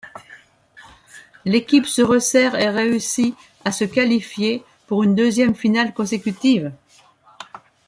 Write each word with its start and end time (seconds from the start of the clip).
L’équipe 1.45 1.85
se 1.85 2.01
ressert 2.01 2.55
et 2.55 2.69
réussit 2.71 3.35
à 3.65 3.71
se 3.71 3.83
qualifier 3.83 4.63
pour 4.87 5.03
une 5.03 5.13
deuxième 5.13 5.53
finale 5.53 5.93
consécutive. 5.93 6.71